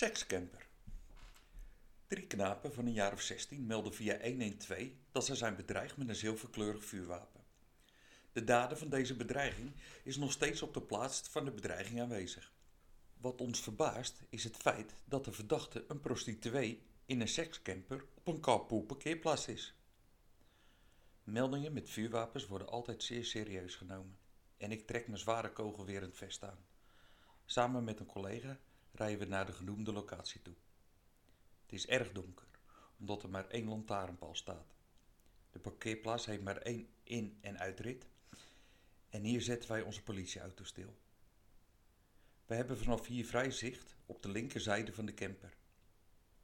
[0.00, 0.66] Sekscamper.
[2.06, 6.08] Drie knapen van een jaar of 16 melden via 112 dat ze zijn bedreigd met
[6.08, 7.40] een zilverkleurig vuurwapen.
[8.32, 12.52] De dader van deze bedreiging is nog steeds op de plaats van de bedreiging aanwezig.
[13.16, 18.26] Wat ons verbaast is het feit dat de verdachte een prostituee in een sekscamper op
[18.26, 19.74] een carpool parkeerplaats is.
[21.24, 24.18] Meldingen met vuurwapens worden altijd zeer serieus genomen
[24.56, 26.64] en ik trek mijn zware kogelwerend vest aan.
[27.44, 28.58] Samen met een collega
[29.00, 30.54] rijden we naar de genoemde locatie toe.
[31.62, 32.46] Het is erg donker,
[32.98, 34.74] omdat er maar één lantaarnpaal staat.
[35.50, 38.06] De parkeerplaats heeft maar één in- en uitrit
[39.08, 40.98] en hier zetten wij onze politieauto stil.
[42.46, 45.56] We hebben vanaf hier vrij zicht op de linkerzijde van de camper.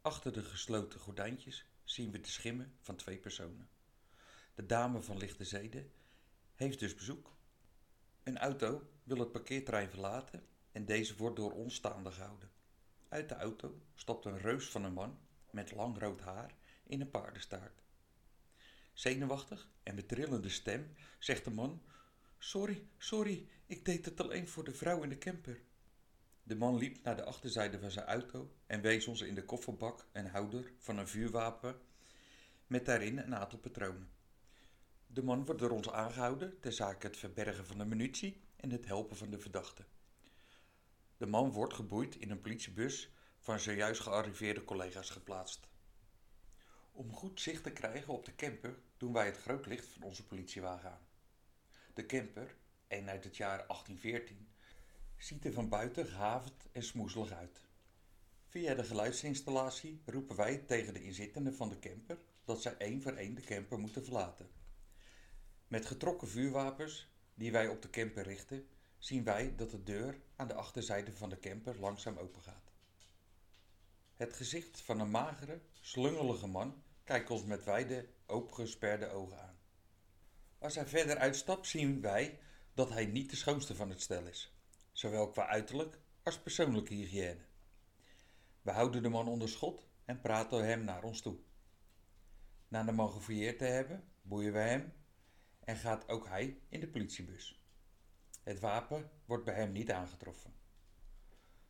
[0.00, 3.68] Achter de gesloten gordijntjes zien we de schimmen van twee personen.
[4.54, 5.92] De dame van lichte zeden
[6.54, 7.36] heeft dus bezoek.
[8.22, 10.46] Een auto wil het parkeerterrein verlaten
[10.76, 12.50] en deze wordt door ons staande gehouden.
[13.08, 15.18] Uit de auto stapt een reus van een man
[15.50, 16.54] met lang rood haar
[16.86, 17.82] in een paardenstaart.
[18.92, 21.82] Zenuwachtig en met trillende stem zegt de man:
[22.38, 25.60] Sorry, sorry, ik deed het alleen voor de vrouw in de camper.
[26.42, 30.06] De man liep naar de achterzijde van zijn auto en wees ons in de kofferbak
[30.12, 31.80] een houder van een vuurwapen
[32.66, 34.10] met daarin een aantal patronen.
[35.06, 38.86] De man wordt door ons aangehouden ter zake het verbergen van de munitie en het
[38.86, 39.84] helpen van de verdachte.
[41.16, 45.68] De man wordt geboeid in een politiebus van zojuist gearriveerde collega's geplaatst.
[46.92, 50.26] Om goed zicht te krijgen op de camper doen wij het groot licht van onze
[50.26, 51.06] politiewagen aan.
[51.94, 52.56] De camper,
[52.88, 54.48] een uit het jaar 1814,
[55.16, 57.60] ziet er van buiten gehavend en smoezelig uit.
[58.46, 63.12] Via de geluidsinstallatie roepen wij tegen de inzittenden van de camper dat zij één voor
[63.12, 64.50] één de camper moeten verlaten.
[65.68, 68.68] Met getrokken vuurwapens die wij op de camper richten,
[68.98, 72.72] zien wij dat de deur aan de achterzijde van de camper langzaam opengaat.
[74.14, 79.58] Het gezicht van een magere, slungelige man kijkt ons met wijde, opengesperde ogen aan.
[80.58, 82.38] Als hij verder uitstapt, zien wij
[82.74, 84.52] dat hij niet de schoonste van het stel is,
[84.92, 87.44] zowel qua uiterlijk als persoonlijke hygiëne.
[88.62, 91.36] We houden de man onder schot en praten hem naar ons toe.
[92.68, 94.92] Na de man gefouilleerd te hebben, boeien we hem
[95.60, 97.65] en gaat ook hij in de politiebus.
[98.46, 100.54] Het wapen wordt bij hem niet aangetroffen.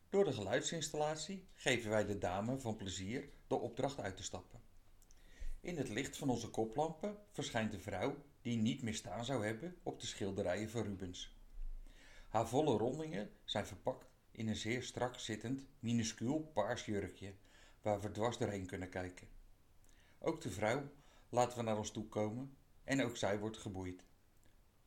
[0.09, 4.61] Door de geluidsinstallatie geven wij de dame van plezier de opdracht uit te stappen.
[5.59, 9.77] In het licht van onze koplampen verschijnt de vrouw die niet meer staan zou hebben
[9.83, 11.35] op de schilderijen van Rubens.
[12.27, 17.33] Haar volle rondingen zijn verpakt in een zeer strak zittend, minuscuul paars jurkje
[17.81, 19.27] waar we dwars doorheen kunnen kijken.
[20.19, 20.89] Ook de vrouw
[21.29, 24.03] laten we naar ons toe komen en ook zij wordt geboeid.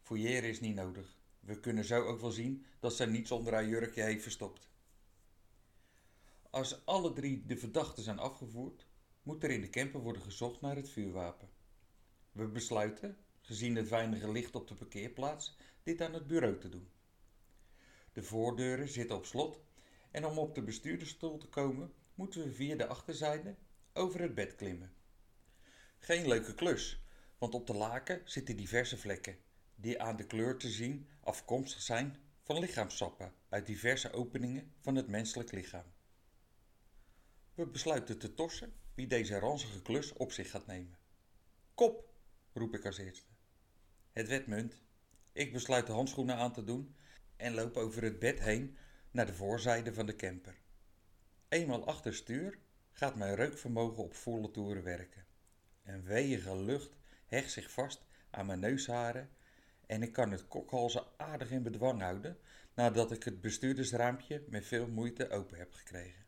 [0.00, 1.19] Fouilleren is niet nodig.
[1.40, 4.68] We kunnen zo ook wel zien dat zij niets onder haar jurkje heeft verstopt.
[6.50, 8.86] Als alle drie de verdachten zijn afgevoerd,
[9.22, 11.48] moet er in de camper worden gezocht naar het vuurwapen.
[12.32, 16.90] We besluiten, gezien het weinige licht op de parkeerplaats, dit aan het bureau te doen.
[18.12, 19.60] De voordeuren zitten op slot
[20.10, 23.56] en om op de bestuurdersstoel te komen, moeten we via de achterzijde
[23.92, 24.92] over het bed klimmen.
[25.98, 27.04] Geen leuke klus,
[27.38, 29.38] want op de laken zitten diverse vlekken,
[29.80, 35.08] die aan de kleur te zien afkomstig zijn van lichaamsappen uit diverse openingen van het
[35.08, 35.92] menselijk lichaam.
[37.54, 40.98] We besluiten te torsen wie deze ranzige klus op zich gaat nemen.
[41.74, 42.08] Kop,
[42.52, 43.28] roep ik als eerste.
[44.12, 44.82] Het werd munt.
[45.32, 46.94] Ik besluit de handschoenen aan te doen
[47.36, 48.76] en loop over het bed heen
[49.10, 50.58] naar de voorzijde van de camper.
[51.48, 52.58] Eenmaal achter stuur
[52.90, 55.26] gaat mijn reukvermogen op volle toeren werken.
[55.82, 59.30] Een weeige lucht hecht zich vast aan mijn neusharen
[59.90, 62.38] en ik kan het kokhalzen aardig in bedwang houden
[62.74, 66.24] nadat ik het bestuurdersraampje met veel moeite open heb gekregen.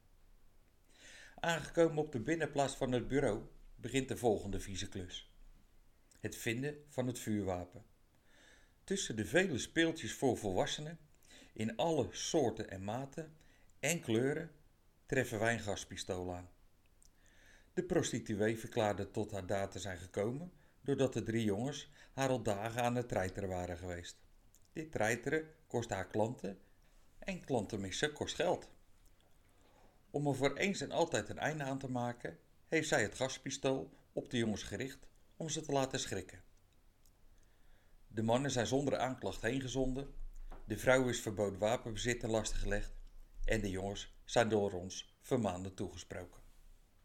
[1.41, 3.43] Aangekomen op de binnenplaats van het bureau
[3.77, 5.33] begint de volgende vieze klus.
[6.21, 7.85] Het vinden van het vuurwapen.
[8.85, 10.99] Tussen de vele speeltjes voor volwassenen,
[11.53, 13.37] in alle soorten en maten
[13.81, 14.51] en kleuren,
[15.07, 16.51] treffen wij een gaspistool aan.
[17.75, 20.53] De prostituee verklaarde tot haar daad te zijn gekomen
[20.83, 24.17] doordat de drie jongens haar al dagen aan het treiteren waren geweest.
[24.73, 26.59] Dit treiteren kost haar klanten
[27.19, 28.69] en klanten missen kost geld.
[30.11, 32.39] Om er voor eens en altijd een einde aan te maken,
[32.69, 35.07] heeft zij het gaspistool op de jongens gericht
[35.37, 36.43] om ze te laten schrikken.
[38.09, 40.15] De mannen zijn zonder aanklacht heengezonden,
[40.65, 42.93] de vrouw is verboden wapenbezit laste gelegd
[43.45, 46.42] en de jongens zijn door ons vermaanden toegesproken.